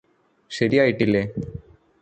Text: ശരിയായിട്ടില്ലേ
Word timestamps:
ശരിയായിട്ടില്ലേ 0.51 1.23